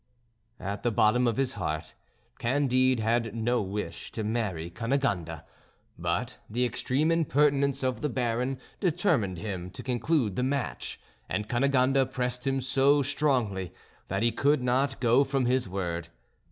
At 0.59 0.81
the 0.81 0.89
bottom 0.89 1.27
of 1.27 1.37
his 1.37 1.53
heart 1.53 1.93
Candide 2.39 2.99
had 2.99 3.35
no 3.35 3.61
wish 3.61 4.11
to 4.13 4.23
marry 4.23 4.71
Cunegonde. 4.71 5.43
But 5.95 6.37
the 6.49 6.65
extreme 6.65 7.11
impertinence 7.11 7.83
of 7.83 8.01
the 8.01 8.09
Baron 8.09 8.57
determined 8.79 9.37
him 9.37 9.69
to 9.69 9.83
conclude 9.83 10.37
the 10.37 10.41
match, 10.41 10.99
and 11.29 11.47
Cunegonde 11.47 12.03
pressed 12.11 12.47
him 12.47 12.61
so 12.61 13.03
strongly 13.03 13.75
that 14.07 14.23
he 14.23 14.31
could 14.31 14.63
not 14.63 14.99
go 14.99 15.23
from 15.23 15.45
his 15.45 15.69
word. 15.69 16.07